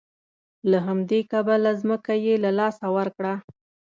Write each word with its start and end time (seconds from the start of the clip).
له 0.69 0.77
همدې 0.87 1.19
کبله 1.31 1.71
ځمکه 1.81 2.13
یې 2.25 2.35
له 2.43 2.51
لاسه 2.59 2.85
ورکړه. 2.97 3.33